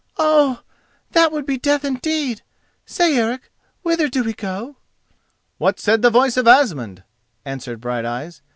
Oh! 0.17 0.61
that 1.11 1.31
would 1.31 1.45
be 1.45 1.59
death 1.59 1.85
indeed! 1.85 2.41
Say, 2.87 3.15
Eric, 3.17 3.51
whither 3.83 4.07
do 4.09 4.23
we 4.23 4.33
go?" 4.33 4.77
"What 5.59 5.79
said 5.79 6.01
the 6.01 6.09
voice 6.09 6.37
of 6.37 6.47
Asmund?" 6.47 7.03
answered 7.45 7.79
Brighteyes. 7.79 8.41